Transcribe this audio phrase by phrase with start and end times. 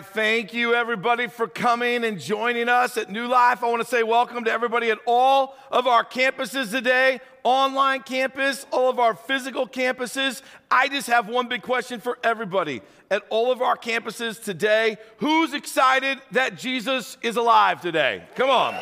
[0.00, 3.62] Right, thank you everybody for coming and joining us at New Life.
[3.62, 8.64] I want to say welcome to everybody at all of our campuses today online campus,
[8.70, 10.40] all of our physical campuses.
[10.70, 12.80] I just have one big question for everybody
[13.10, 14.96] at all of our campuses today.
[15.18, 18.22] Who's excited that Jesus is alive today?
[18.36, 18.72] Come on.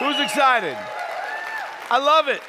[0.00, 0.76] Who's excited?
[1.90, 2.42] I love it.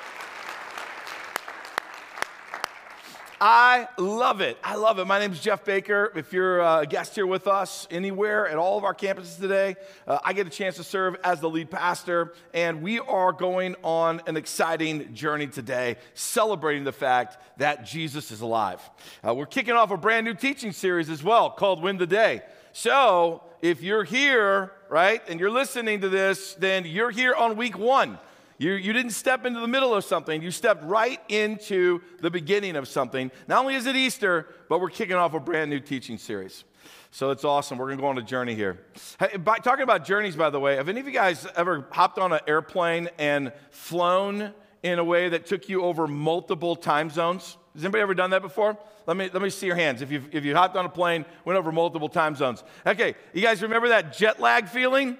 [3.41, 4.57] I love it.
[4.63, 5.05] I love it.
[5.05, 6.09] My name is Jeff Baker.
[6.15, 9.75] If you're a guest here with us anywhere at all of our campuses today,
[10.07, 13.75] uh, I get a chance to serve as the lead pastor, and we are going
[13.83, 18.79] on an exciting journey today, celebrating the fact that Jesus is alive.
[19.27, 22.41] Uh, we're kicking off a brand new teaching series as well called Win the Day.
[22.71, 27.77] So if you're here, right, and you're listening to this, then you're here on week
[27.77, 28.17] one.
[28.57, 32.75] You, you didn't step into the middle of something, you stepped right into the beginning
[32.75, 33.31] of something.
[33.47, 36.63] Not only is it Easter, but we're kicking off a brand new teaching series.
[37.11, 37.77] So it's awesome.
[37.77, 38.79] We're going to go on a journey here.
[39.19, 42.19] Hey, by, talking about journeys, by the way, have any of you guys ever hopped
[42.19, 44.53] on an airplane and flown
[44.83, 47.57] in a way that took you over multiple time zones?
[47.73, 48.77] Has anybody ever done that before?
[49.07, 50.01] Let me, let me see your hands.
[50.01, 52.63] If you if you hopped on a plane, went over multiple time zones.
[52.85, 55.17] Okay, you guys remember that jet lag feeling?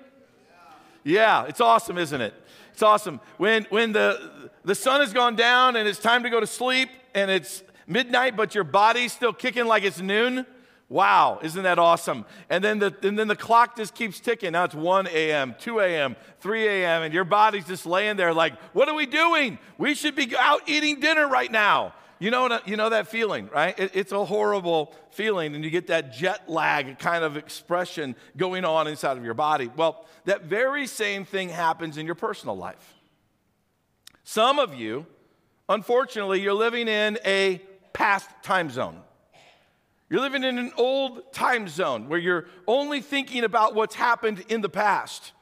[1.04, 2.34] Yeah, it's awesome, isn't it?
[2.76, 3.22] It's awesome.
[3.38, 6.90] When, when the, the sun has gone down and it's time to go to sleep
[7.14, 10.46] and it's midnight, but your body's still kicking like it's noon.
[10.90, 12.26] Wow, isn't that awesome?
[12.50, 14.52] And then the, and then the clock just keeps ticking.
[14.52, 18.60] Now it's 1 a.m., 2 a.m., 3 a.m., and your body's just laying there like,
[18.74, 19.58] what are we doing?
[19.78, 21.94] We should be out eating dinner right now.
[22.20, 23.78] You know, you know that feeling, right?
[23.78, 28.64] It, it's a horrible feeling, and you get that jet lag kind of expression going
[28.64, 29.70] on inside of your body.
[29.76, 32.94] Well, that very same thing happens in your personal life.
[34.24, 35.06] Some of you,
[35.68, 37.62] unfortunately, you're living in a
[37.94, 39.02] past time zone.
[40.10, 44.62] You're living in an old time zone where you're only thinking about what's happened in
[44.62, 45.34] the past.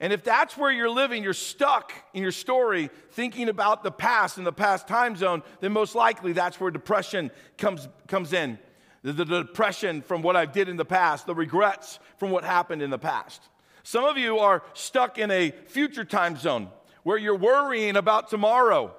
[0.00, 4.38] And if that's where you're living, you're stuck in your story thinking about the past
[4.38, 8.58] and the past time zone, then most likely that's where depression comes, comes in.
[9.02, 12.82] The, the, depression from what I did in the past, the regrets from what happened
[12.82, 13.42] in the past.
[13.82, 16.68] Some of you are stuck in a future time zone
[17.02, 18.94] where you're worrying about tomorrow.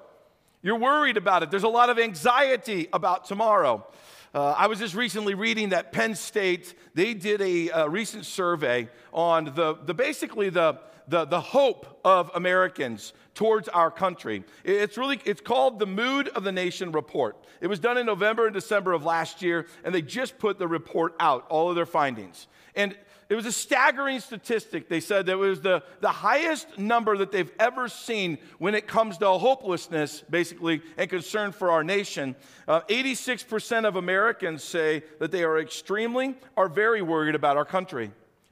[0.60, 1.50] You're worried about it.
[1.50, 3.86] There's a lot of anxiety about tomorrow.
[4.34, 8.88] Uh, I was just recently reading that Penn State, they did a, a recent survey
[9.12, 14.42] on the, the basically the, the, the hope of Americans towards our country.
[14.64, 17.36] It's really, it's called the Mood of the Nation Report.
[17.60, 20.66] It was done in November and December of last year, and they just put the
[20.66, 22.46] report out, all of their findings.
[22.74, 22.96] And
[23.32, 24.90] it was a staggering statistic.
[24.90, 28.86] They said that it was the, the highest number that they've ever seen when it
[28.86, 32.36] comes to hopelessness, basically, and concern for our nation.
[32.68, 38.10] Uh, 86% of Americans say that they are extremely or very worried about our country.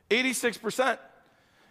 [0.08, 0.96] 86%.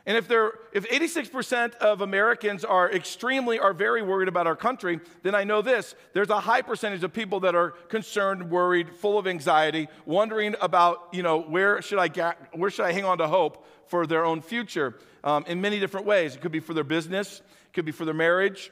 [0.10, 5.00] And if, they're, if 86% of Americans are extremely are very worried about our country,
[5.22, 9.20] then I know this there's a high percentage of people that are concerned, worried, full
[9.20, 13.20] of anxiety, wondering about, you know, where should I, get, where should I hang on
[13.20, 16.34] to hope for their own future um, in many different ways.
[16.36, 18.72] It could be for their business, it could be for their marriage,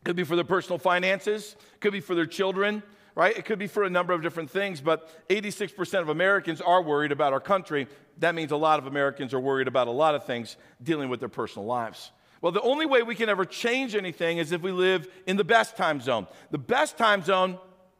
[0.00, 2.82] it could be for their personal finances, it could be for their children
[3.14, 3.36] right?
[3.36, 7.12] It could be for a number of different things, but 86% of Americans are worried
[7.12, 7.86] about our country.
[8.18, 11.20] That means a lot of Americans are worried about a lot of things dealing with
[11.20, 12.10] their personal lives.
[12.40, 15.44] Well, the only way we can ever change anything is if we live in the
[15.44, 16.26] best time zone.
[16.50, 17.58] The best time zone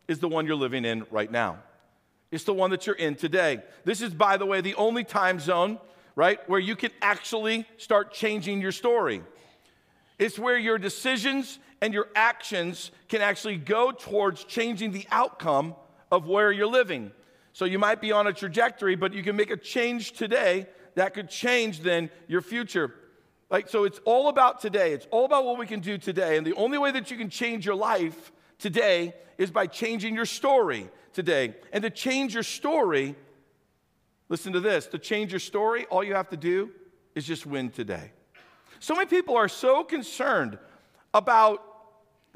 [0.09, 1.59] is the one you're living in right now.
[2.33, 3.63] It's the one that you're in today.
[3.85, 5.79] This is, by the way, the only time zone,
[6.17, 9.23] right, where you can actually start changing your story.
[10.19, 15.75] It's where your decisions and your actions can actually go towards changing the outcome
[16.11, 17.13] of where you're living.
[17.53, 21.15] So you might be on a trajectory, but you can make a change today that
[21.15, 22.95] could change then your future.
[23.51, 24.93] Like so it's all about today.
[24.93, 26.37] It's all about what we can do today.
[26.37, 30.27] And the only way that you can change your life today is by changing your
[30.27, 31.55] story today.
[31.73, 33.15] And to change your story,
[34.29, 36.71] listen to this, to change your story, all you have to do
[37.15, 38.13] is just win today.
[38.81, 40.59] So many people are so concerned
[41.13, 41.63] about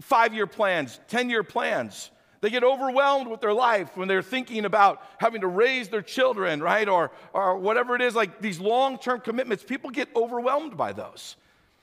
[0.01, 2.11] five year plans, 10 year plans.
[2.41, 6.62] They get overwhelmed with their life when they're thinking about having to raise their children,
[6.62, 6.88] right?
[6.88, 9.65] Or, or whatever it is, like these long term commitments.
[9.65, 11.37] People get overwhelmed by those.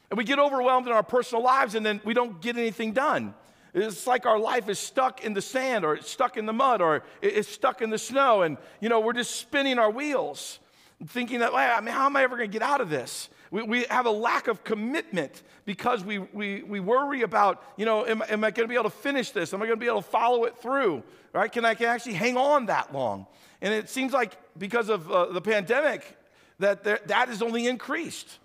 [0.09, 3.33] And we get overwhelmed in our personal lives and then we don't get anything done.
[3.73, 6.81] It's like our life is stuck in the sand or it's stuck in the mud
[6.81, 10.59] or it's stuck in the snow and, you know, we're just spinning our wheels
[11.07, 13.29] thinking that, I mean, how am I ever going to get out of this?
[13.53, 18.03] We, we have a lack of commitment because we, we, we worry about, you know,
[18.03, 19.53] am, am I going to be able to finish this?
[19.53, 21.03] Am I going to be able to follow it through?
[21.33, 21.51] Right?
[21.51, 23.27] Can I can actually hang on that long?
[23.61, 26.17] And it seems like because of uh, the pandemic,
[26.57, 28.39] that there, that has only increased.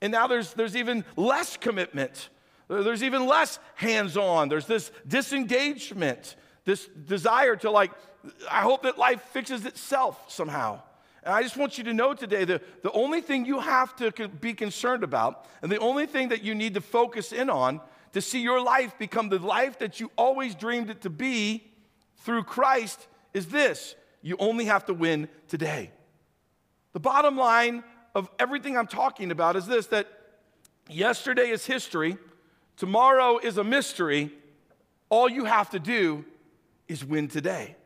[0.00, 2.28] And now there's, there's even less commitment.
[2.66, 4.48] There's even less hands on.
[4.48, 7.92] There's this disengagement, this desire to, like,
[8.50, 10.82] I hope that life fixes itself somehow.
[11.22, 14.28] And I just want you to know today that the only thing you have to
[14.28, 17.80] be concerned about, and the only thing that you need to focus in on
[18.12, 21.64] to see your life become the life that you always dreamed it to be
[22.18, 25.90] through Christ, is this you only have to win today.
[26.92, 27.84] The bottom line
[28.14, 30.08] of everything I'm talking about is this that
[30.88, 32.16] yesterday is history,
[32.76, 34.32] tomorrow is a mystery.
[35.08, 36.24] All you have to do
[36.88, 37.76] is win today.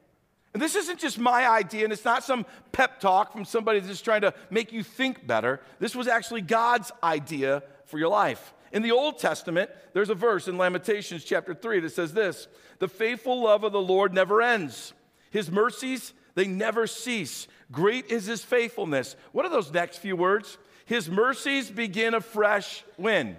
[0.55, 3.91] And this isn't just my idea, and it's not some pep talk from somebody that's
[3.91, 5.61] just trying to make you think better.
[5.81, 8.55] This was actually God's idea for your life.
[8.73, 12.47] In the Old Testament, there's a verse in Lamentations chapter 3 that says this
[12.79, 14.93] The faithful love of the Lord never ends,
[15.31, 17.49] His mercies, they never cease.
[17.73, 19.17] Great is His faithfulness.
[19.33, 20.57] What are those next few words?
[20.87, 23.39] His mercies begin afresh when?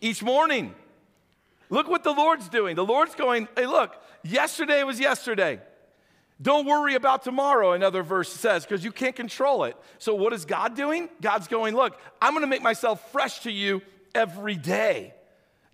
[0.00, 0.74] Each morning.
[1.70, 2.76] Look what the Lord's doing.
[2.76, 3.94] The Lord's going, hey, look,
[4.24, 5.60] yesterday was yesterday.
[6.40, 9.76] Don't worry about tomorrow, another verse says, because you can't control it.
[9.98, 11.08] So, what is God doing?
[11.20, 13.82] God's going, Look, I'm going to make myself fresh to you
[14.14, 15.14] every day.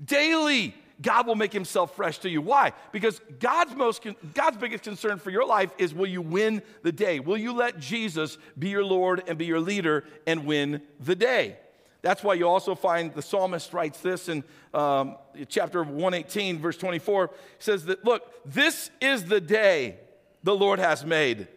[0.02, 2.40] Daily, God will make himself fresh to you.
[2.40, 2.72] Why?
[2.92, 7.20] Because God's, most, God's biggest concern for your life is will you win the day?
[7.20, 11.58] Will you let Jesus be your Lord and be your leader and win the day?
[12.00, 15.16] That's why you also find the psalmist writes this in um,
[15.48, 17.28] chapter 118, verse 24.
[17.28, 19.96] He says that, Look, this is the day
[20.44, 21.48] the Lord has made.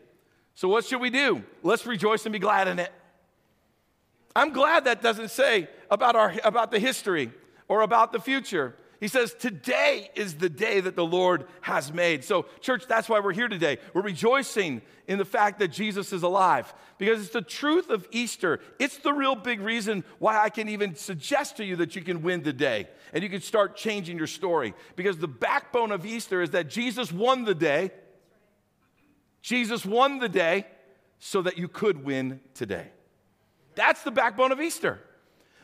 [0.55, 1.43] So, what should we do?
[1.61, 2.91] Let's rejoice and be glad in it.
[4.35, 7.31] I'm glad that doesn't say about, our, about the history
[7.67, 8.75] or about the future.
[8.99, 12.23] He says, Today is the day that the Lord has made.
[12.23, 13.77] So, church, that's why we're here today.
[13.93, 18.59] We're rejoicing in the fact that Jesus is alive because it's the truth of Easter.
[18.79, 22.23] It's the real big reason why I can even suggest to you that you can
[22.23, 24.73] win the day and you can start changing your story.
[24.95, 27.91] Because the backbone of Easter is that Jesus won the day
[29.41, 30.65] Jesus won the day
[31.19, 32.87] so that you could win today.
[33.75, 34.99] That's the backbone of Easter.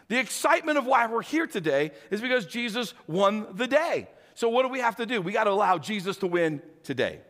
[0.07, 4.07] The excitement of why we're here today is because Jesus won the day.
[4.35, 5.21] So, what do we have to do?
[5.21, 7.21] We got to allow Jesus to win today.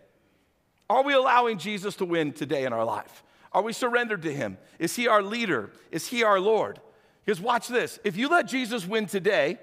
[0.90, 3.24] Are we allowing Jesus to win today in our life?
[3.52, 4.58] Are we surrendered to Him?
[4.80, 5.72] Is He our leader?
[5.92, 6.80] Is He our Lord?
[7.26, 9.60] Because watch this if you let Jesus win today,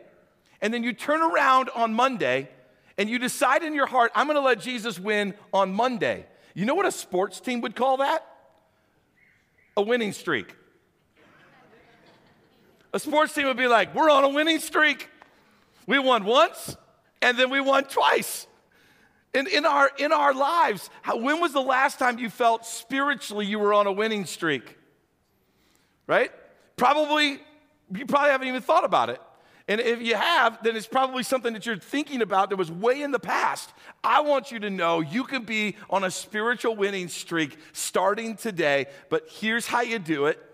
[0.60, 2.48] and then you turn around on Monday
[2.98, 6.64] and you decide in your heart, I'm going to let Jesus win on Monday, you
[6.64, 8.26] know what a sports team would call that?
[9.76, 10.54] A winning streak.
[12.92, 15.08] A sports team would be like, We're on a winning streak.
[15.86, 16.76] We won once
[17.22, 18.46] and then we won twice.
[19.32, 23.46] In, in, our, in our lives, how, when was the last time you felt spiritually
[23.46, 24.76] you were on a winning streak?
[26.08, 26.32] Right?
[26.76, 27.40] Probably,
[27.94, 29.20] you probably haven't even thought about it.
[29.70, 33.02] And if you have, then it's probably something that you're thinking about that was way
[33.02, 33.72] in the past.
[34.02, 38.86] I want you to know you can be on a spiritual winning streak starting today,
[39.10, 40.44] but here's how you do it.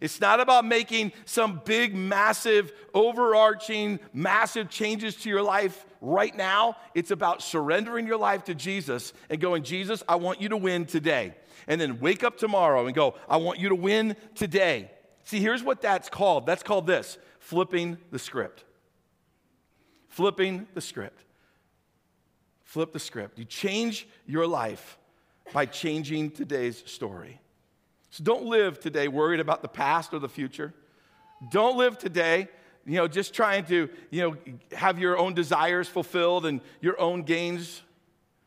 [0.00, 6.76] It's not about making some big, massive, overarching, massive changes to your life right now.
[6.94, 10.86] It's about surrendering your life to Jesus and going, Jesus, I want you to win
[10.86, 11.34] today.
[11.66, 14.92] And then wake up tomorrow and go, I want you to win today.
[15.24, 18.64] See, here's what that's called that's called this flipping the script.
[20.08, 21.24] Flipping the script.
[22.62, 23.38] Flip the script.
[23.38, 24.96] You change your life
[25.52, 27.40] by changing today's story.
[28.10, 30.72] So don't live today worried about the past or the future.
[31.50, 32.48] Don't live today,
[32.86, 34.36] you know, just trying to, you know,
[34.76, 37.82] have your own desires fulfilled and your own gains.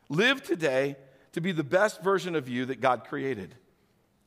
[0.10, 0.96] Live today
[1.34, 3.56] to be the best version of you that God created.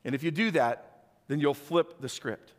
[0.05, 2.53] And if you do that, then you'll flip the script.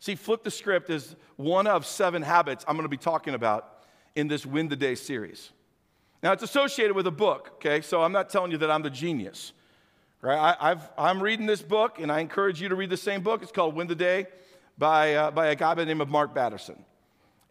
[0.00, 3.82] See, flip the script is one of seven habits I'm going to be talking about
[4.14, 5.50] in this Win the Day series.
[6.22, 7.80] Now, it's associated with a book, okay?
[7.80, 9.52] So I'm not telling you that I'm the genius,
[10.20, 10.56] right?
[10.60, 13.42] I, am reading this book, and I encourage you to read the same book.
[13.42, 14.26] It's called Win the Day
[14.76, 16.84] by, uh, by a guy by the name of Mark Batterson.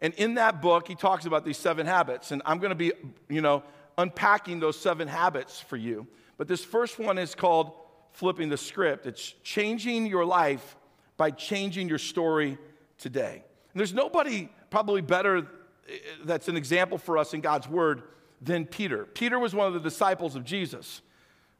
[0.00, 2.92] And in that book, he talks about these seven habits, and I'm going to be,
[3.28, 3.62] you know,
[3.96, 6.06] unpacking those seven habits for you.
[6.36, 7.72] But this first one is called
[8.12, 9.06] flipping the script.
[9.06, 10.76] It's changing your life
[11.18, 12.56] by changing your story
[12.96, 13.44] today.
[13.72, 15.46] And there's nobody probably better
[15.88, 18.04] eh, that's an example for us in God's word
[18.40, 19.04] than Peter.
[19.04, 21.02] Peter was one of the disciples of Jesus.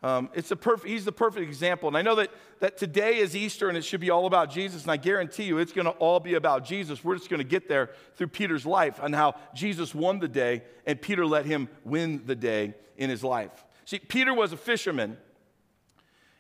[0.01, 1.89] Um, it's a perfect, he's the perfect example.
[1.89, 4.83] And I know that, that today is Easter and it should be all about Jesus.
[4.83, 7.03] And I guarantee you it's going to all be about Jesus.
[7.03, 10.63] We're just going to get there through Peter's life and how Jesus won the day
[10.87, 13.65] and Peter let him win the day in his life.
[13.87, 15.17] See, Peter was a fisherman.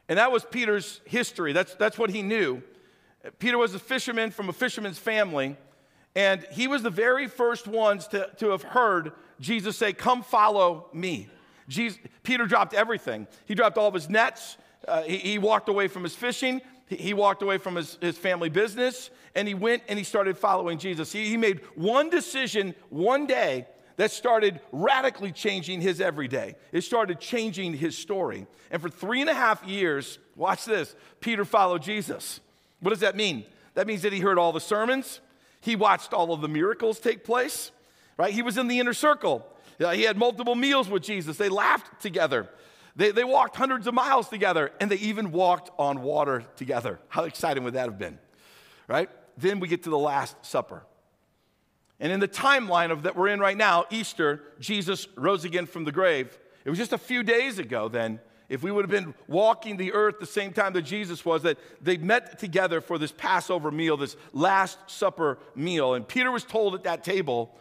[0.09, 1.53] And that was Peter's history.
[1.53, 2.63] That's, that's what he knew.
[3.39, 5.57] Peter was a fisherman from a fisherman's family.
[6.15, 10.89] And he was the very first ones to, to have heard Jesus say, Come follow
[10.93, 11.29] me.
[11.69, 13.27] Jesus, Peter dropped everything.
[13.45, 14.57] He dropped all of his nets.
[14.87, 16.63] Uh, he, he, walked away from his fishing.
[16.87, 19.11] He, he walked away from his, his, family business.
[19.35, 21.13] And he went and he started following Jesus.
[21.13, 26.55] He, he made one decision one day that started radically changing his everyday.
[26.73, 28.47] It started changing his story.
[28.71, 32.41] And for three and a half years, watch this, Peter followed Jesus.
[32.81, 33.45] What does that mean?
[33.75, 35.21] That means that he heard all the sermons,
[35.61, 37.73] he watched all of the miracles take place,
[38.17, 38.33] right?
[38.33, 39.47] He was in the inner circle.
[39.79, 41.37] He had multiple meals with Jesus.
[41.37, 42.49] They laughed together.
[42.97, 46.99] They, they walked hundreds of miles together, and they even walked on water together.
[47.09, 48.19] How exciting would that have been?
[48.89, 49.09] Right?
[49.37, 50.85] Then we get to the Last Supper.
[52.01, 55.85] And in the timeline of that we're in right now, Easter, Jesus rose again from
[55.85, 56.37] the grave.
[56.65, 58.21] It was just a few days ago then.
[58.49, 61.59] If we would have been walking the earth the same time that Jesus was, that
[61.83, 65.95] they met together for this Passover meal, this Last Supper meal.
[65.95, 67.55] And Peter was told at that table,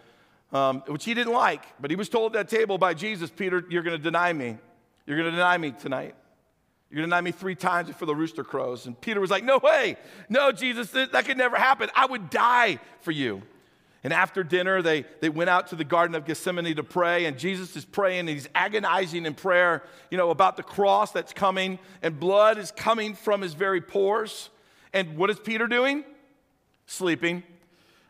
[0.53, 3.65] um, which he didn't like, but he was told at that table by Jesus, Peter,
[3.69, 4.57] you're going to deny me.
[5.05, 6.15] You're going to deny me tonight.
[6.89, 8.85] You're going to deny me three times before the rooster crows.
[8.85, 9.97] And Peter was like, No way.
[10.29, 11.89] No, Jesus, that could never happen.
[11.95, 13.43] I would die for you.
[14.03, 17.37] And after dinner, they, they went out to the Garden of Gethsemane to pray, and
[17.37, 21.79] Jesus is praying, and he's agonizing in prayer, you know, about the cross that's coming,
[22.01, 24.49] and blood is coming from his very pores.
[24.93, 26.03] And what is Peter doing?
[26.85, 27.43] Sleeping,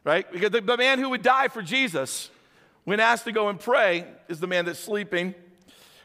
[0.03, 0.29] right?
[0.31, 2.29] Because the, the man who would die for Jesus,
[2.83, 5.33] when asked to go and pray, is the man that's sleeping,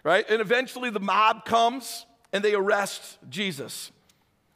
[0.04, 0.24] right?
[0.30, 3.90] And eventually the mob comes and they arrest Jesus.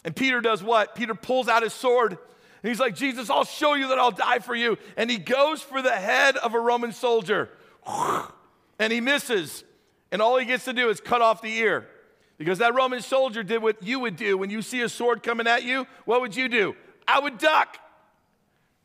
[0.05, 0.95] And Peter does what?
[0.95, 2.17] Peter pulls out his sword
[2.63, 4.79] and he's like, Jesus, I'll show you that I'll die for you.
[4.97, 7.51] And he goes for the head of a Roman soldier.
[8.79, 9.65] And he misses.
[10.13, 11.89] And all he gets to do is cut off the ear.
[12.37, 15.47] Because that Roman soldier did what you would do when you see a sword coming
[15.47, 15.87] at you.
[16.05, 16.77] What would you do?
[17.09, 17.79] I would duck.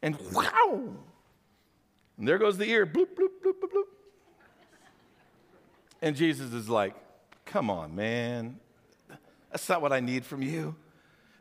[0.01, 0.93] And wow.
[2.17, 2.85] And there goes the ear.
[2.85, 3.83] Bloop, bloop, bloop, bloop, bloop.
[6.01, 6.95] And Jesus is like,
[7.45, 8.59] come on, man.
[9.51, 10.75] That's not what I need from you.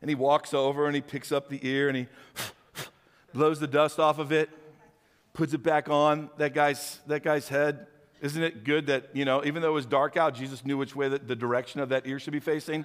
[0.00, 2.07] And he walks over and he picks up the ear and he
[3.35, 4.50] blows the dust off of it,
[5.33, 7.87] puts it back on that guy's, that guy's head.
[8.21, 10.95] Isn't it good that, you know, even though it was dark out, Jesus knew which
[10.95, 12.85] way the, the direction of that ear should be facing?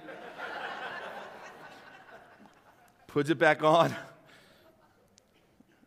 [3.06, 3.86] puts it back on.
[3.86, 3.96] And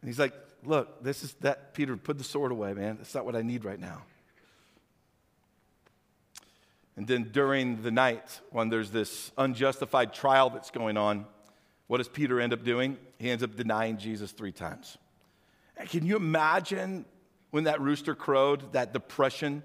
[0.06, 0.34] he's like,
[0.64, 2.98] Look, this is that, Peter, put the sword away, man.
[2.98, 4.04] That's not what I need right now.
[7.00, 11.26] And then during the night, when there's this unjustified trial that's going on,
[11.88, 12.98] what does Peter end up doing?
[13.20, 14.98] He ends up denying Jesus three times.
[15.78, 17.06] And can you imagine
[17.52, 19.64] when that rooster crowed, that depression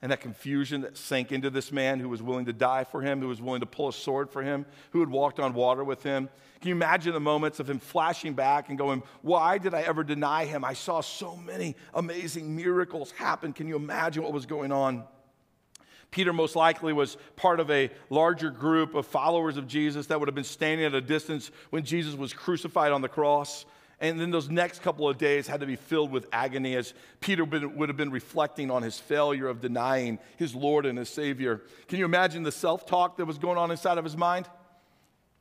[0.00, 3.20] and that confusion that sank into this man who was willing to die for him,
[3.20, 6.02] who was willing to pull a sword for him, who had walked on water with
[6.02, 6.30] him?
[6.62, 10.02] Can you imagine the moments of him flashing back and going, Why did I ever
[10.02, 10.64] deny him?
[10.64, 13.52] I saw so many amazing miracles happen.
[13.52, 15.04] Can you imagine what was going on?
[16.10, 20.28] Peter most likely was part of a larger group of followers of Jesus that would
[20.28, 23.64] have been standing at a distance when Jesus was crucified on the cross.
[24.00, 27.44] And then those next couple of days had to be filled with agony as Peter
[27.44, 31.60] would have been reflecting on his failure of denying his Lord and his Savior.
[31.86, 34.48] Can you imagine the self talk that was going on inside of his mind?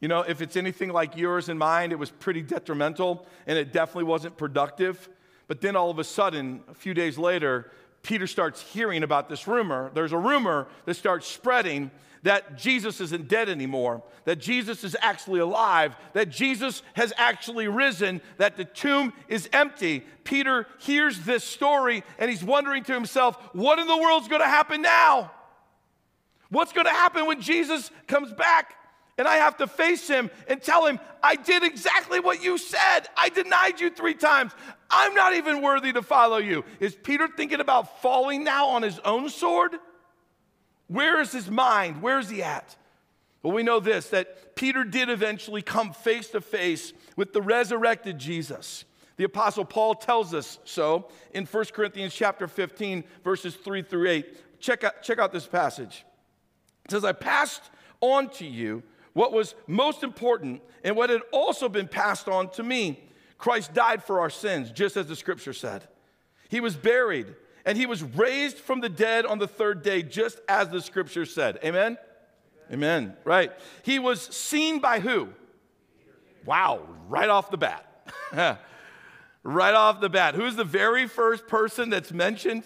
[0.02, 3.72] You know, if it's anything like yours and mine, it was pretty detrimental and it
[3.72, 5.10] definitely wasn't productive.
[5.48, 7.72] But then all of a sudden, a few days later,
[8.04, 9.92] Peter starts hearing about this rumor.
[9.94, 11.92] There's a rumor that starts spreading
[12.24, 18.22] that Jesus isn't dead anymore, that Jesus is actually alive, that Jesus has actually risen,
[18.38, 20.04] that the tomb is empty.
[20.24, 24.82] Peter hears this story and he's wondering to himself, what in the world's to happen
[24.82, 25.32] now?
[26.50, 28.76] What's to happen when Jesus comes back?
[29.20, 33.02] and I have to face him and tell him, I did exactly what you said.
[33.18, 34.54] I denied you three times.
[34.90, 36.66] I'm not even worthy to follow you.
[36.80, 39.76] Is Peter thinking about falling now on his own sword?
[40.88, 42.02] Where is his mind?
[42.02, 42.76] Where is he at?
[43.44, 48.18] Well, we know this that Peter did eventually come face to face with the resurrected
[48.18, 48.86] Jesus.
[49.18, 54.60] The apostle Paul tells us so in 1 Corinthians chapter 15 verses 3 through 8.
[54.60, 56.06] Check out, check out this passage.
[56.86, 57.62] It says, I passed
[58.02, 62.64] on to you what was most important and what had also been passed on to
[62.64, 63.09] me.
[63.40, 65.88] Christ died for our sins, just as the scripture said.
[66.50, 67.34] He was buried
[67.66, 71.26] and he was raised from the dead on the third day, just as the scripture
[71.26, 71.58] said.
[71.64, 71.98] Amen?
[72.72, 73.16] Amen.
[73.24, 73.52] Right.
[73.84, 75.30] He was seen by who?
[76.46, 77.86] Wow, right off the bat.
[79.44, 80.36] right off the bat.
[80.36, 82.64] Who's the very first person that's mentioned?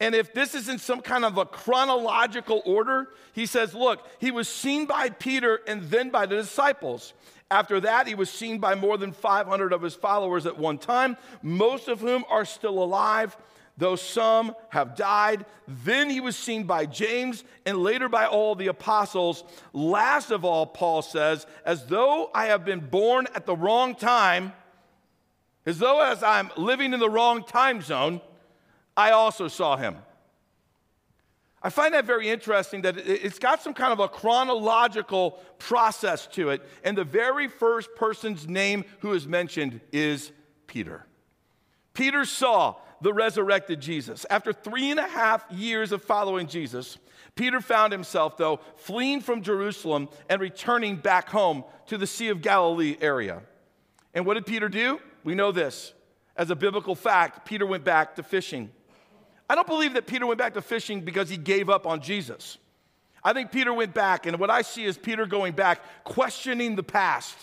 [0.00, 4.30] And if this is in some kind of a chronological order, he says, look, he
[4.30, 7.12] was seen by Peter and then by the disciples.
[7.52, 11.18] After that, he was seen by more than 500 of his followers at one time,
[11.42, 13.36] most of whom are still alive,
[13.76, 15.44] though some have died.
[15.68, 19.44] Then he was seen by James and later by all the apostles.
[19.74, 24.54] Last of all, Paul says, as though I have been born at the wrong time,
[25.66, 28.22] as though as I'm living in the wrong time zone,
[28.96, 29.96] I also saw him.
[31.64, 36.50] I find that very interesting that it's got some kind of a chronological process to
[36.50, 36.62] it.
[36.82, 40.32] And the very first person's name who is mentioned is
[40.66, 41.06] Peter.
[41.94, 44.26] Peter saw the resurrected Jesus.
[44.30, 46.98] After three and a half years of following Jesus,
[47.34, 52.42] Peter found himself, though, fleeing from Jerusalem and returning back home to the Sea of
[52.42, 53.42] Galilee area.
[54.14, 55.00] And what did Peter do?
[55.24, 55.94] We know this.
[56.36, 58.70] As a biblical fact, Peter went back to fishing.
[59.48, 62.58] I don't believe that Peter went back to fishing because he gave up on Jesus.
[63.24, 66.82] I think Peter went back, and what I see is Peter going back, questioning the
[66.82, 67.36] past.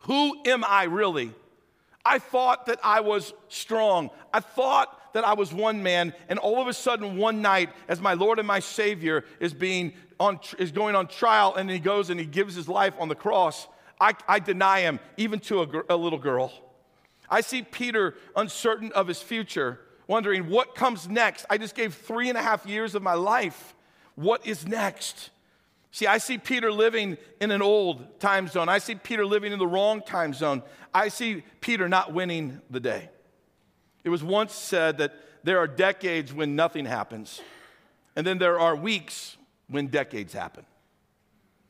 [0.00, 1.32] Who am I really?
[2.04, 4.10] I thought that I was strong.
[4.32, 8.00] I thought that I was one man, and all of a sudden, one night, as
[8.00, 12.10] my Lord and my Savior is being on, is going on trial, and he goes
[12.10, 13.66] and he gives his life on the cross,
[14.00, 16.52] I, I deny him, even to a, a little girl.
[17.28, 21.46] I see Peter uncertain of his future wondering what comes next.
[21.50, 23.74] I just gave three and a half years of my life.
[24.14, 25.30] What is next?
[25.90, 28.68] See, I see Peter living in an old time zone.
[28.68, 30.62] I see Peter living in the wrong time zone.
[30.92, 33.08] I see Peter not winning the day.
[34.04, 37.40] It was once said that there are decades when nothing happens,
[38.14, 39.36] and then there are weeks
[39.68, 40.64] when decades happen.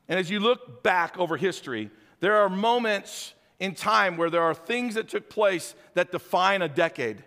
[0.09, 4.55] And as you look back over history, there are moments in time where there are
[4.55, 7.23] things that took place that define a decade.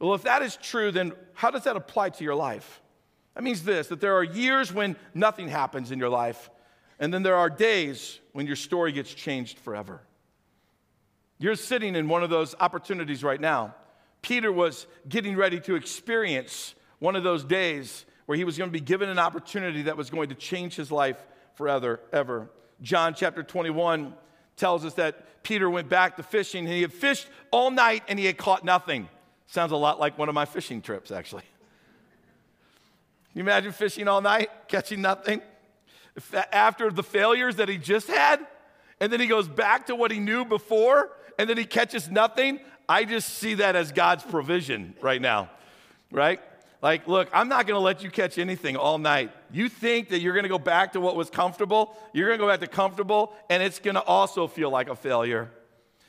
[0.00, 2.80] Well, if that is true, then how does that apply to your life?
[3.34, 6.50] That means this that there are years when nothing happens in your life,
[6.98, 10.00] and then there are days when your story gets changed forever.
[11.38, 13.74] You're sitting in one of those opportunities right now.
[14.22, 18.72] Peter was getting ready to experience one of those days where he was going to
[18.72, 21.16] be given an opportunity that was going to change his life
[21.54, 22.50] forever, ever.
[22.82, 24.14] John chapter 21
[24.56, 28.18] tells us that Peter went back to fishing and he had fished all night and
[28.18, 29.08] he had caught nothing.
[29.50, 31.42] Sounds a lot like one of my fishing trips, actually.
[33.34, 35.42] You imagine fishing all night, catching nothing?
[36.52, 38.46] After the failures that he just had,
[39.00, 42.60] and then he goes back to what he knew before, and then he catches nothing.
[42.88, 45.50] I just see that as God's provision right now,
[46.12, 46.40] right?
[46.80, 49.32] Like, look, I'm not going to let you catch anything all night.
[49.50, 52.44] You think that you're going to go back to what was comfortable, you're going to
[52.44, 55.50] go back to comfortable, and it's going to also feel like a failure.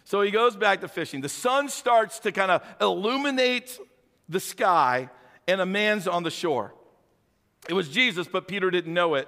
[0.03, 1.21] So he goes back to fishing.
[1.21, 3.79] The sun starts to kind of illuminate
[4.27, 5.09] the sky,
[5.47, 6.73] and a man's on the shore.
[7.69, 9.27] It was Jesus, but Peter didn't know it.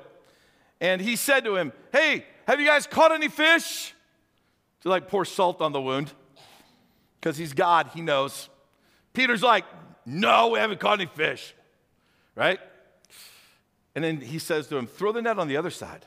[0.81, 3.93] And he said to him, Hey, have you guys caught any fish?
[4.81, 6.11] To like pour salt on the wound.
[7.19, 8.49] Because he's God, he knows.
[9.13, 9.65] Peter's like,
[10.05, 11.55] No, we haven't caught any fish.
[12.35, 12.59] Right?
[13.95, 16.05] And then he says to him, Throw the net on the other side.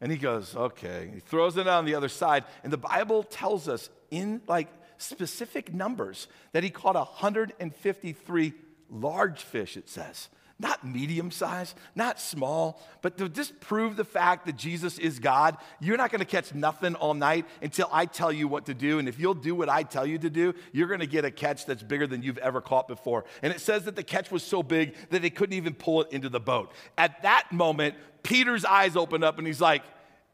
[0.00, 1.10] And he goes, okay.
[1.12, 2.44] He throws it on the other side.
[2.64, 8.52] And the Bible tells us in like specific numbers that he caught 153
[8.90, 10.28] large fish, it says.
[10.60, 15.56] Not medium size, not small, but to just prove the fact that Jesus is God,
[15.80, 18.98] you're not gonna catch nothing all night until I tell you what to do.
[18.98, 21.64] And if you'll do what I tell you to do, you're gonna get a catch
[21.64, 23.24] that's bigger than you've ever caught before.
[23.42, 26.12] And it says that the catch was so big that they couldn't even pull it
[26.12, 26.72] into the boat.
[26.98, 29.82] At that moment, Peter's eyes open up and he's like,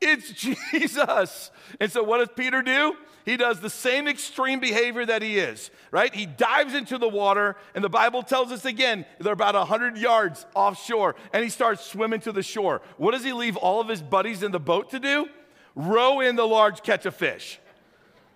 [0.00, 0.30] It's
[0.72, 1.50] Jesus.
[1.80, 2.96] And so, what does Peter do?
[3.24, 6.14] He does the same extreme behavior that he is, right?
[6.14, 10.46] He dives into the water, and the Bible tells us again, they're about 100 yards
[10.54, 12.82] offshore, and he starts swimming to the shore.
[12.98, 15.26] What does he leave all of his buddies in the boat to do?
[15.74, 17.58] Row in the large catch of fish.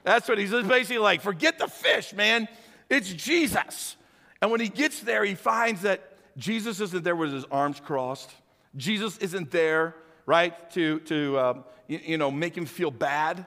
[0.03, 2.49] That's what he's basically like, forget the fish, man.
[2.89, 3.97] It's Jesus.
[4.43, 8.31] And when he gets there, he finds that Jesus isn't there with his arms crossed.
[8.77, 9.95] Jesus isn't there,
[10.31, 13.47] right, to, to um, you, you know, make him feel bad.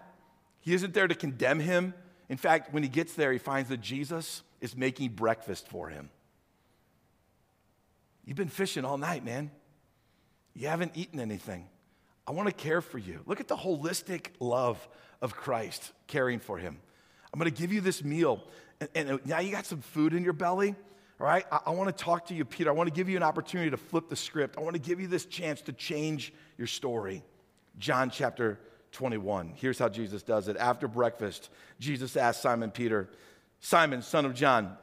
[0.59, 1.93] He isn't there to condemn him.
[2.27, 6.09] In fact, when he gets there, he finds that Jesus is making breakfast for him.
[8.25, 9.49] You've been fishing all night, man.
[10.53, 11.67] You haven't eaten anything.
[12.27, 13.21] I want to care for you.
[13.25, 14.87] Look at the holistic love
[15.21, 16.77] of Christ caring for him.
[17.33, 18.43] I'm going to give you this meal.
[18.79, 20.75] And, and now you got some food in your belly,
[21.19, 22.69] All right, I, I want to talk to you, Peter.
[22.69, 24.57] I want to give you an opportunity to flip the script.
[24.57, 27.23] I want to give you this chance to change your story.
[27.77, 28.59] John chapter
[28.93, 29.53] 21.
[29.55, 30.57] Here's how Jesus does it.
[30.57, 31.49] After breakfast,
[31.79, 33.09] Jesus asked Simon Peter,
[33.59, 34.77] Simon, son of John,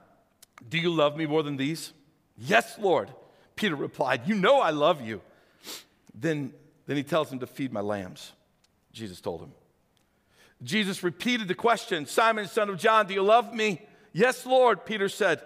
[0.68, 1.92] do you love me more than these?
[2.36, 3.10] Yes, Lord.
[3.56, 5.20] Peter replied, You know I love you.
[6.14, 6.52] Then,
[6.86, 8.32] then he tells him to feed my lambs.
[8.92, 9.52] Jesus told him.
[10.62, 13.80] Jesus repeated the question Simon, son of John, do you love me?
[14.12, 15.40] Yes, Lord, Peter said.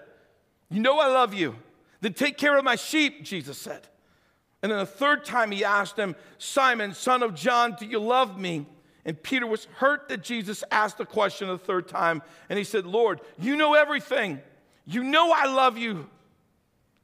[0.70, 1.56] You know I love you.
[2.00, 3.86] Then take care of my sheep, Jesus said.
[4.62, 8.38] And then the third time he asked him, Simon, son of John, do you love
[8.38, 8.66] me?
[9.04, 12.22] And Peter was hurt that Jesus asked the question the third time.
[12.48, 14.40] And he said, Lord, you know everything.
[14.86, 16.08] You know I love you.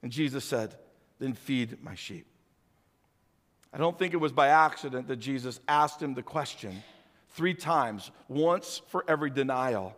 [0.03, 0.75] And Jesus said,
[1.19, 2.27] Then feed my sheep.
[3.73, 6.83] I don't think it was by accident that Jesus asked him the question
[7.31, 9.95] three times, once for every denial.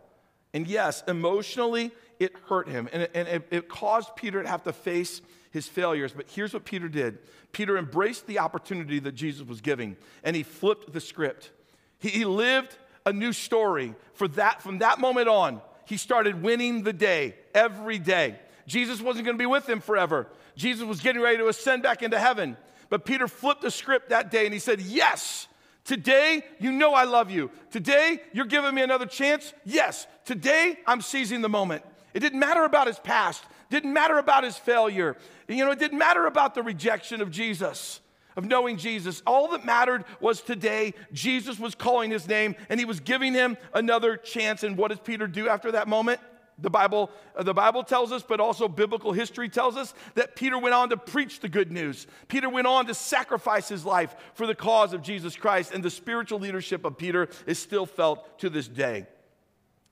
[0.53, 4.63] And yes, emotionally, it hurt him and, it, and it, it caused Peter to have
[4.63, 5.21] to face
[5.51, 6.13] his failures.
[6.15, 7.19] But here's what Peter did
[7.51, 11.51] Peter embraced the opportunity that Jesus was giving and he flipped the script.
[11.99, 13.95] He, he lived a new story.
[14.13, 18.39] For that, from that moment on, he started winning the day every day.
[18.67, 20.27] Jesus wasn't going to be with him forever.
[20.55, 22.57] Jesus was getting ready to ascend back into heaven.
[22.89, 25.47] But Peter flipped the script that day and he said, Yes,
[25.83, 27.51] today you know I love you.
[27.71, 29.53] Today you're giving me another chance.
[29.65, 31.83] Yes, today I'm seizing the moment.
[32.13, 35.17] It didn't matter about his past, didn't matter about his failure.
[35.47, 38.01] You know, it didn't matter about the rejection of Jesus,
[38.35, 39.21] of knowing Jesus.
[39.25, 43.57] All that mattered was today Jesus was calling his name and he was giving him
[43.73, 44.63] another chance.
[44.63, 46.19] And what does Peter do after that moment?
[46.59, 50.57] The Bible, uh, the Bible tells us, but also biblical history tells us that Peter
[50.57, 52.05] went on to preach the good news.
[52.27, 55.89] Peter went on to sacrifice his life for the cause of Jesus Christ, and the
[55.89, 59.07] spiritual leadership of Peter is still felt to this day.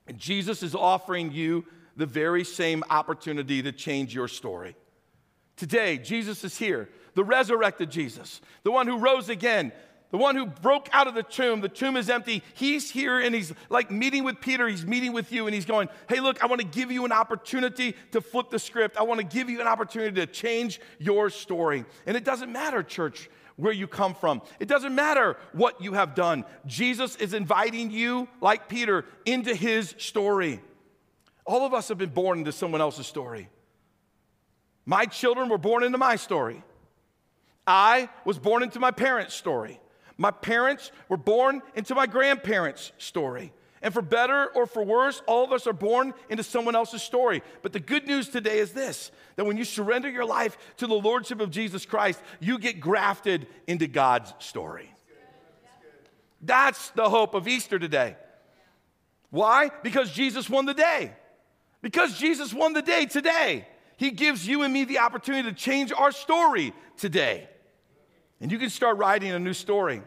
[0.07, 4.75] And Jesus is offering you the very same opportunity to change your story.
[5.57, 9.71] Today, Jesus is here, the resurrected Jesus, the one who rose again,
[10.11, 11.61] the one who broke out of the tomb.
[11.61, 12.43] The tomb is empty.
[12.53, 14.67] He's here and he's like meeting with Peter.
[14.67, 17.11] He's meeting with you and he's going, Hey, look, I want to give you an
[17.11, 18.97] opportunity to flip the script.
[18.97, 21.85] I want to give you an opportunity to change your story.
[22.05, 26.15] And it doesn't matter, church, where you come from, it doesn't matter what you have
[26.15, 26.45] done.
[26.65, 30.61] Jesus is inviting you, like Peter, into his story.
[31.45, 33.49] All of us have been born into someone else's story.
[34.85, 36.63] My children were born into my story.
[37.65, 39.79] I was born into my parents' story.
[40.17, 43.53] My parents were born into my grandparents' story.
[43.81, 47.41] And for better or for worse, all of us are born into someone else's story.
[47.63, 50.93] But the good news today is this that when you surrender your life to the
[50.93, 54.93] Lordship of Jesus Christ, you get grafted into God's story.
[56.41, 58.15] That's the hope of Easter today.
[59.29, 59.71] Why?
[59.83, 61.13] Because Jesus won the day.
[61.81, 63.67] Because Jesus won the day today.
[63.97, 67.47] He gives you and me the opportunity to change our story today.
[68.39, 70.01] And you can start writing a new story.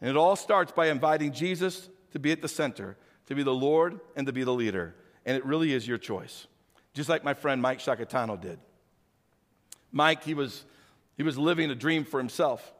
[0.00, 3.54] And it all starts by inviting Jesus to be at the center, to be the
[3.54, 4.94] Lord and to be the leader.
[5.26, 6.46] And it really is your choice.
[6.94, 8.58] Just like my friend Mike Shakatano did.
[9.92, 10.64] Mike, he was,
[11.16, 12.72] he was living a dream for himself.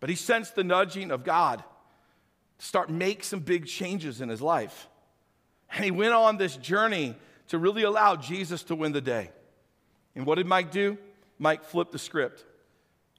[0.00, 1.62] But he sensed the nudging of God
[2.58, 4.88] to start make some big changes in his life.
[5.70, 7.14] And he went on this journey
[7.48, 9.30] to really allow Jesus to win the day.
[10.14, 10.98] And what did Mike do?
[11.38, 12.44] Mike flipped the script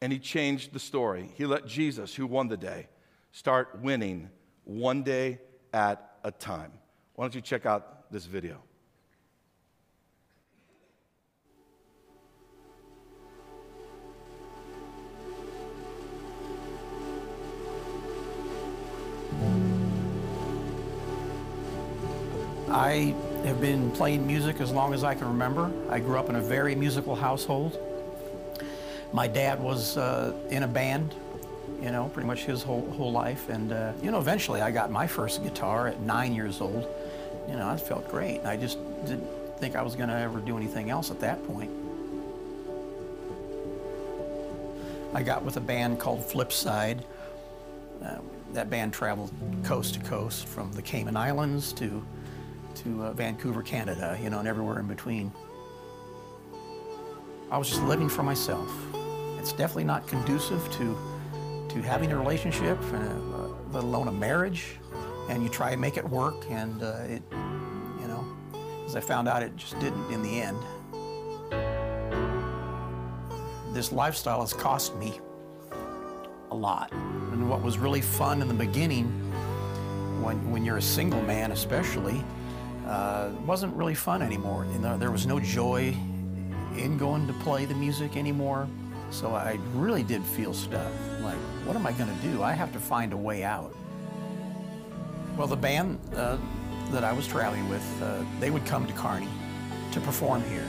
[0.02, 1.30] and he changed the story.
[1.36, 2.88] He let Jesus, who won the day,
[3.32, 4.30] start winning
[4.64, 5.40] one day
[5.74, 6.72] at a time.
[7.16, 8.62] Why don't you check out this video?
[22.72, 25.72] I have been playing music as long as I can remember.
[25.90, 27.80] I grew up in a very musical household.
[29.12, 31.16] My dad was uh, in a band,
[31.82, 33.50] you know, pretty much his whole, whole life.
[33.50, 36.88] And, uh, you know, eventually I got my first guitar at nine years old.
[37.48, 38.46] You know, I felt great.
[38.46, 39.28] I just didn't
[39.58, 41.72] think I was going to ever do anything else at that point.
[45.12, 47.00] I got with a band called Flipside.
[48.04, 48.20] Uh,
[48.54, 49.32] that band traveled
[49.64, 52.06] coast to coast from the Cayman Islands to,
[52.84, 55.32] to uh, Vancouver, Canada, you know, and everywhere in between.
[57.52, 58.72] I was just living for myself.
[59.38, 60.98] It's definitely not conducive to,
[61.70, 64.78] to having a relationship, uh, let alone a marriage.
[65.30, 68.26] And you try and make it work, and uh, it, you know,
[68.86, 70.58] as I found out, it just didn't in the end.
[73.74, 75.20] This lifestyle has cost me
[76.50, 76.92] a lot.
[76.92, 79.06] And what was really fun in the beginning,
[80.24, 82.24] when, when you're a single man especially,
[82.90, 84.66] uh, wasn't really fun anymore.
[84.74, 85.96] You know, there was no joy
[86.76, 88.68] in going to play the music anymore.
[89.12, 90.92] So I really did feel stuck.
[91.22, 92.42] Like, what am I going to do?
[92.42, 93.76] I have to find a way out.
[95.38, 96.38] Well, the band uh,
[96.92, 99.30] that I was traveling with, uh, they would come to Kearney
[99.92, 100.66] to perform here.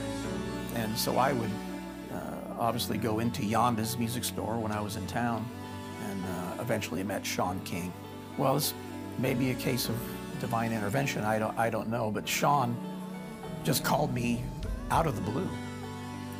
[0.75, 1.51] And so I would
[2.13, 5.45] uh, obviously go into Yanda's music store when I was in town
[6.07, 7.91] and uh, eventually met Sean King.
[8.37, 8.73] Well, this
[9.17, 9.95] may be a case of
[10.41, 12.75] divine intervention, I don't, I don't know, but Sean
[13.63, 14.43] just called me
[14.89, 15.47] out of the blue.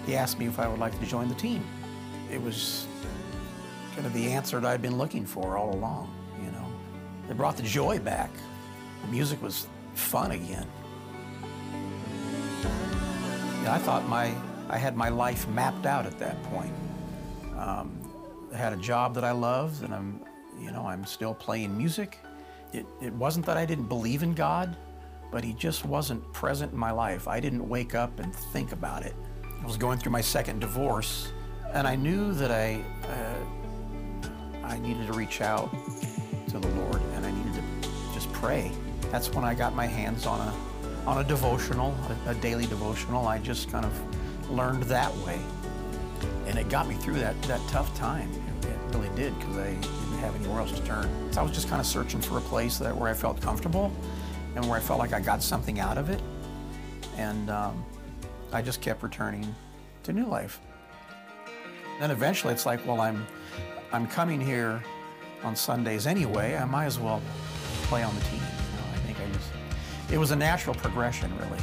[0.06, 1.64] He asked me if I would like to join the team.
[2.32, 2.88] It was
[3.96, 6.66] kind of the answer that I'd been looking for all along, you know.
[7.30, 8.32] It brought the joy back.
[9.06, 10.68] The music was fun again.
[13.64, 14.34] Yeah, I thought my
[14.70, 16.74] I had my life mapped out at that point.
[17.58, 17.92] Um,
[18.54, 20.22] I had a job that I loved, and I'm,
[20.60, 22.18] you know, I'm still playing music.
[22.74, 24.76] It, it wasn't that I didn't believe in God,
[25.32, 27.28] but He just wasn't present in my life.
[27.28, 29.16] I didn't wake up and think about it.
[29.44, 31.32] I was going through my second divorce,
[31.74, 35.72] and I knew that I uh, I needed to reach out
[36.50, 38.72] to the Lord, and I needed to just pray.
[39.12, 40.54] That's when I got my hands on a
[41.08, 43.28] on a devotional, a, a daily devotional.
[43.28, 45.40] I just kind of learned that way.
[46.46, 48.30] And it got me through that, that tough time.
[48.64, 49.78] It, really did because I
[50.22, 51.10] have anywhere else to turn.
[51.32, 53.92] So I was just kind of searching for a place that where I felt comfortable
[54.56, 56.22] and where I felt like I got something out of it.
[57.18, 57.84] And um,
[58.54, 59.54] I just kept returning
[60.04, 60.60] to New Life.
[62.00, 63.26] Then eventually it's like, well, I'm,
[63.92, 64.84] I'm coming here
[65.44, 66.56] on Sundays anyway.
[66.56, 67.22] I might as well
[67.84, 68.40] play on the team.
[68.40, 69.50] You know, I think I just,
[70.12, 71.60] it was a natural progression, really.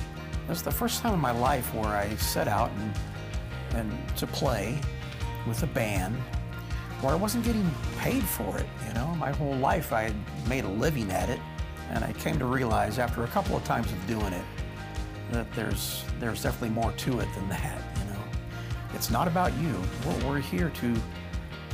[0.47, 2.95] It was the first time in my life where I set out and,
[3.75, 4.81] and to play
[5.47, 6.17] with a band
[7.01, 8.67] where I wasn't getting paid for it.
[8.87, 11.41] You know, my whole life I had made a living at it,
[11.91, 14.45] and I came to realize after a couple of times of doing it
[15.31, 17.81] that there's there's definitely more to it than that.
[18.01, 18.21] You know,
[18.95, 19.81] it's not about you.
[20.07, 20.95] We're, we're here to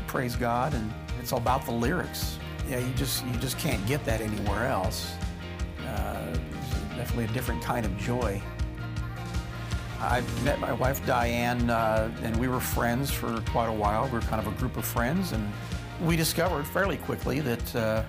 [0.06, 2.38] praise God, and it's all about the lyrics.
[2.68, 5.14] Yeah, you just you just can't get that anywhere else.
[5.86, 6.36] Uh,
[6.96, 8.40] definitely a different kind of joy.
[10.04, 14.04] I met my wife Diane, uh, and we were friends for quite a while.
[14.04, 15.50] We were kind of a group of friends, and
[16.02, 18.02] we discovered fairly quickly that uh,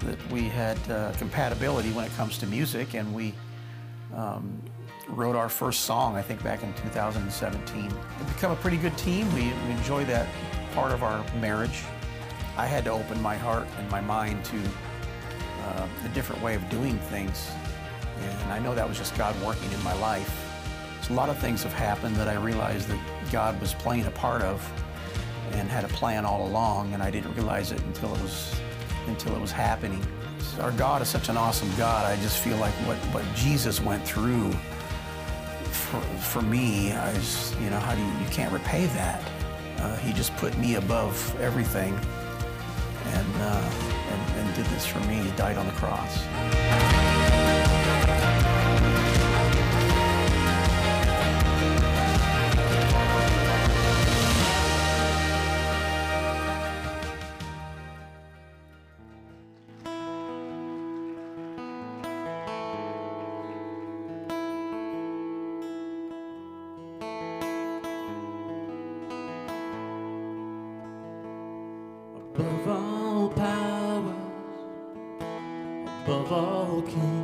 [0.00, 3.34] that we had uh, compatibility when it comes to music, and we
[4.14, 4.62] um,
[5.08, 7.82] wrote our first song, I think, back in 2017.
[7.82, 9.32] We've become a pretty good team.
[9.34, 10.28] We, we enjoy that
[10.74, 11.82] part of our marriage.
[12.56, 14.58] I had to open my heart and my mind to
[15.64, 17.50] uh, a different way of doing things,
[18.18, 20.45] and I know that was just God working in my life.
[21.06, 22.98] So a lot of things have happened that I realized that
[23.30, 24.60] God was playing a part of
[25.52, 28.58] and had a plan all along, and I didn't realize it until it was
[29.06, 30.04] until it was happening.
[30.60, 32.06] Our God is such an awesome God.
[32.06, 34.50] I just feel like what, what Jesus went through
[35.70, 39.22] for, for me, I just, you know, how do you, you can't repay that.
[39.78, 41.94] Uh, he just put me above everything
[43.04, 43.70] and, uh,
[44.10, 45.16] and, and did this for me.
[45.16, 46.95] He died on the cross.
[76.78, 77.15] Above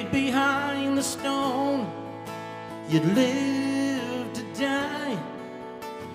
[0.00, 1.90] laid behind the stone.
[2.88, 5.18] You'd live to die,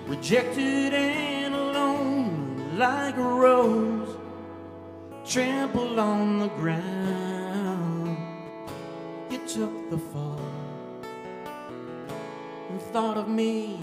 [0.06, 4.16] rejected and alone, like a rose
[5.24, 8.16] trampled on the ground.
[9.30, 10.40] You took the fall
[12.70, 13.78] and thought of me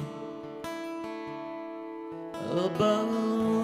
[2.52, 3.63] above.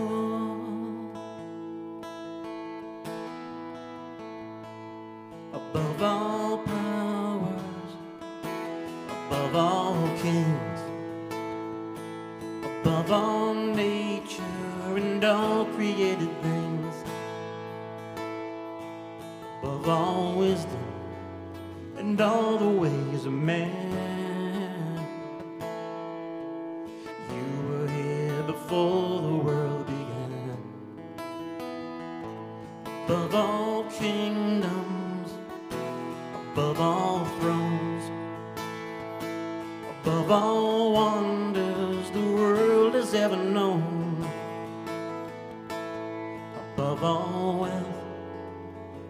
[46.99, 47.85] Above all wealth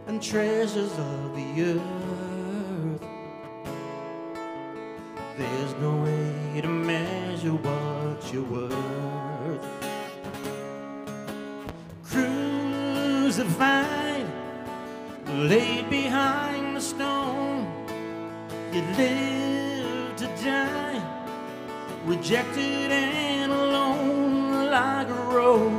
[0.06, 3.02] and treasures of the earth.
[5.36, 9.66] There's no way to measure what you're worth.
[12.04, 13.48] Crucified,
[15.28, 17.66] laid behind the stone,
[18.72, 21.02] you lived to die,
[22.06, 25.79] rejected and alone, like a rose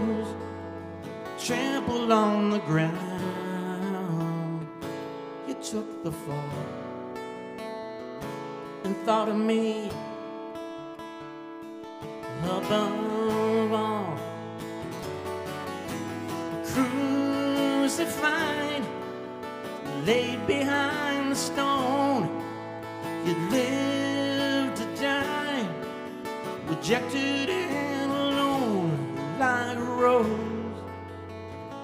[1.91, 2.99] trampled on the ground.
[5.49, 6.45] You took the fall
[8.85, 9.91] and thought of me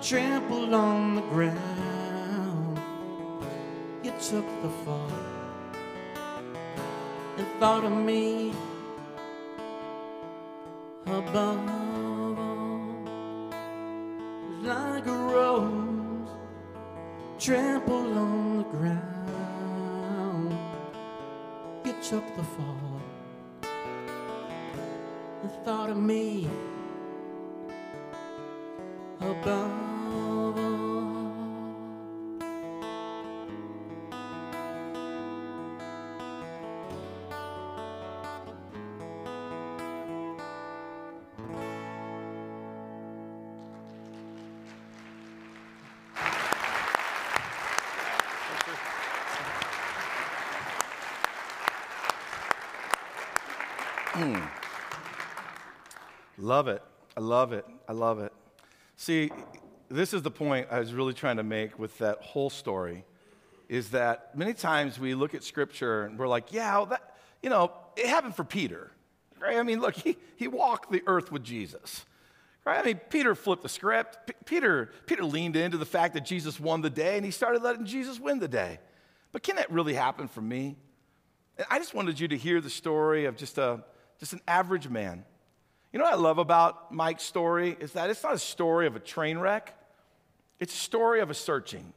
[0.06, 2.78] trampled on the ground.
[4.04, 5.10] You took the fall
[7.36, 8.52] and thought of me
[11.06, 12.78] above all,
[14.62, 16.28] like a rose
[17.40, 20.56] trampled on the ground.
[21.84, 23.00] You took the fall
[25.42, 26.48] and thought of me
[29.20, 29.85] above
[56.46, 56.80] Love it.
[57.16, 57.66] I love it.
[57.88, 58.32] I love it.
[58.94, 59.32] See,
[59.88, 63.04] this is the point I was really trying to make with that whole story
[63.68, 67.50] is that many times we look at scripture and we're like, yeah, well, that, you
[67.50, 68.92] know, it happened for Peter.
[69.40, 69.56] Right?
[69.56, 72.04] I mean, look, he, he walked the earth with Jesus.
[72.64, 72.78] Right?
[72.78, 74.28] I mean, Peter flipped the script.
[74.28, 77.60] P- Peter, Peter leaned into the fact that Jesus won the day and he started
[77.60, 78.78] letting Jesus win the day.
[79.32, 80.76] But can that really happen for me?
[81.68, 83.82] I just wanted you to hear the story of just, a,
[84.20, 85.24] just an average man.
[85.96, 88.96] You know what I love about Mike's story is that it's not a story of
[88.96, 89.74] a train wreck,
[90.60, 91.90] it's a story of a searching.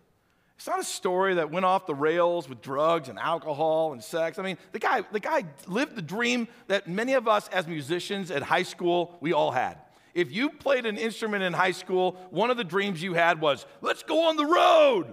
[0.55, 4.39] It's not a story that went off the rails with drugs and alcohol and sex.
[4.39, 8.31] I mean, the guy, the guy lived the dream that many of us as musicians
[8.31, 9.77] at high school, we all had.
[10.13, 13.65] If you played an instrument in high school, one of the dreams you had was,
[13.81, 15.07] let's go on the road.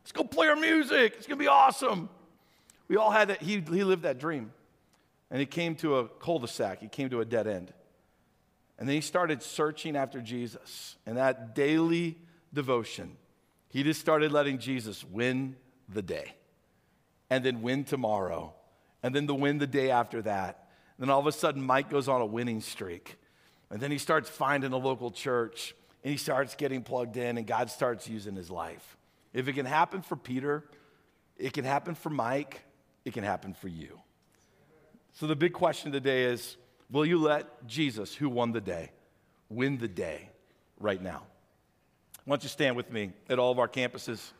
[0.00, 1.14] Let's go play our music.
[1.18, 2.08] It's going to be awesome.
[2.88, 3.42] We all had that.
[3.42, 4.50] He, he lived that dream.
[5.30, 7.72] And he came to a cul de sac, he came to a dead end.
[8.78, 10.96] And then he started searching after Jesus.
[11.06, 12.18] And that daily
[12.52, 13.16] devotion,
[13.68, 15.56] he just started letting Jesus win
[15.88, 16.34] the day,
[17.30, 18.54] and then win tomorrow,
[19.02, 20.68] and then the win the day after that.
[20.96, 23.16] And then all of a sudden, Mike goes on a winning streak.
[23.70, 27.46] And then he starts finding a local church, and he starts getting plugged in, and
[27.46, 28.96] God starts using his life.
[29.32, 30.64] If it can happen for Peter,
[31.36, 32.62] it can happen for Mike,
[33.04, 34.00] it can happen for you.
[35.14, 36.56] So the big question today is
[36.90, 38.90] will you let Jesus, who won the day,
[39.48, 40.28] win the day
[40.78, 41.22] right now?
[42.24, 44.32] Why don't you stand with me at all of our campuses?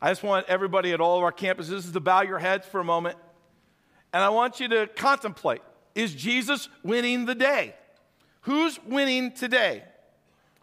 [0.00, 2.84] I just want everybody at all of our campuses to bow your heads for a
[2.84, 3.16] moment.
[4.12, 5.62] And I want you to contemplate
[5.94, 7.74] is Jesus winning the day?
[8.42, 9.84] Who's winning today?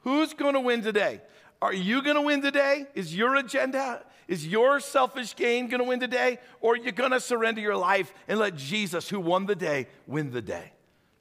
[0.03, 1.21] Who's going to win today?
[1.61, 2.85] Are you going to win today?
[2.95, 6.39] Is your agenda, is your selfish gain going to win today?
[6.61, 9.87] Or are you going to surrender your life and let Jesus, who won the day,
[10.07, 10.71] win the day?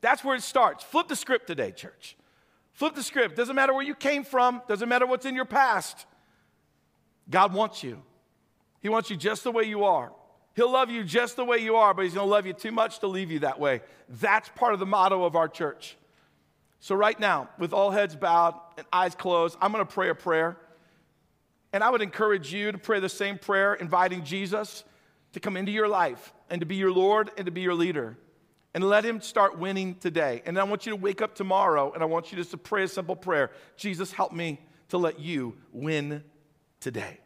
[0.01, 0.85] That's where it starts.
[0.85, 2.17] Flip the script today, church.
[2.73, 3.35] Flip the script.
[3.35, 6.07] Doesn't matter where you came from, doesn't matter what's in your past.
[7.29, 8.01] God wants you.
[8.81, 10.13] He wants you just the way you are.
[10.55, 12.71] He'll love you just the way you are, but He's going to love you too
[12.71, 13.81] much to leave you that way.
[14.09, 15.97] That's part of the motto of our church.
[16.79, 20.15] So, right now, with all heads bowed and eyes closed, I'm going to pray a
[20.15, 20.57] prayer.
[21.73, 24.85] And I would encourage you to pray the same prayer, inviting Jesus
[25.33, 28.17] to come into your life and to be your Lord and to be your leader.
[28.75, 30.43] And let Him start winning today.
[30.45, 32.85] And I want you to wake up tomorrow and I want you just to pray
[32.85, 36.23] a simple prayer Jesus, help me to let you win
[36.81, 37.19] today.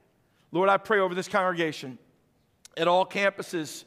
[0.52, 1.98] Lord, I pray over this congregation
[2.76, 3.84] at all campuses.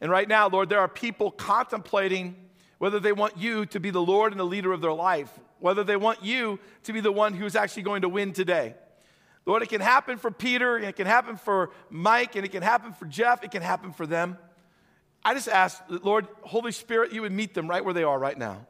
[0.00, 2.34] And right now, Lord, there are people contemplating
[2.78, 5.84] whether they want you to be the Lord and the leader of their life, whether
[5.84, 8.74] they want you to be the one who's actually going to win today.
[9.50, 12.62] Lord, it can happen for Peter, and it can happen for Mike, and it can
[12.62, 14.38] happen for Jeff, it can happen for them.
[15.24, 18.38] I just ask, Lord, Holy Spirit, you would meet them right where they are right
[18.38, 18.64] now.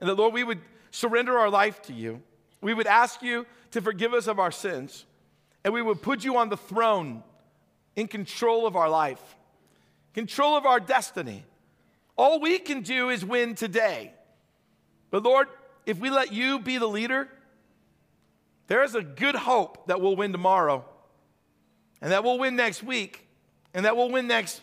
[0.00, 0.58] And that, Lord, we would
[0.90, 2.24] surrender our life to you.
[2.60, 5.06] We would ask you to forgive us of our sins,
[5.62, 7.22] and we would put you on the throne
[7.94, 9.36] in control of our life,
[10.12, 11.44] control of our destiny.
[12.18, 14.12] All we can do is win today.
[15.12, 15.46] But Lord,
[15.86, 17.28] if we let you be the leader,
[18.66, 20.84] there is a good hope that we'll win tomorrow,
[22.00, 23.26] and that we'll win next week,
[23.74, 24.60] and that we'll win next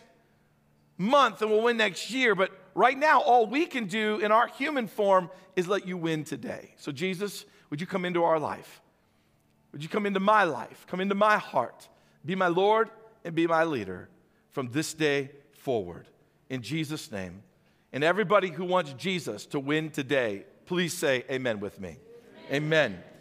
[0.98, 2.34] month, and we'll win next year.
[2.34, 6.24] But right now, all we can do in our human form is let you win
[6.24, 6.74] today.
[6.76, 8.80] So, Jesus, would you come into our life?
[9.72, 10.86] Would you come into my life?
[10.88, 11.88] Come into my heart.
[12.24, 12.90] Be my Lord
[13.24, 14.08] and be my leader
[14.50, 16.06] from this day forward.
[16.48, 17.42] In Jesus' name.
[17.92, 21.96] And everybody who wants Jesus to win today, please say amen with me.
[22.50, 22.92] Amen.
[22.92, 23.13] amen.